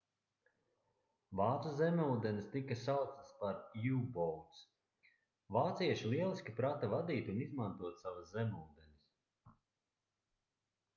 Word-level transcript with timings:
vācu 1.39 1.73
zemūdenes 1.81 2.47
tika 2.55 2.77
sauktas 2.85 3.29
par 3.43 3.61
u-boats 3.91 4.63
vācieši 5.59 6.11
lieliski 6.15 6.57
prata 6.63 6.93
vadīt 6.97 7.33
un 7.35 7.47
izmantot 7.49 8.05
savas 8.07 8.37
zemūdenes 8.39 9.09